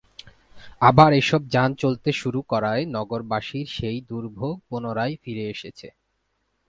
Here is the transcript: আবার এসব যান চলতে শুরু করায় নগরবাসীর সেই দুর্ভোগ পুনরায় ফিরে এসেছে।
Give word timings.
আবার 0.81 1.11
এসব 1.13 1.41
যান 1.47 1.69
চলতে 1.75 2.09
শুরু 2.21 2.39
করায় 2.51 2.83
নগরবাসীর 2.95 3.67
সেই 3.77 3.99
দুর্ভোগ 4.09 4.55
পুনরায় 4.67 5.15
ফিরে 5.23 5.45
এসেছে। 5.49 5.87